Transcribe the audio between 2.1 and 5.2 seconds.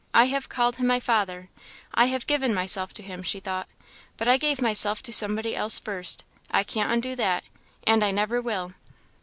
given myself to him," she thought; "but I gave myself to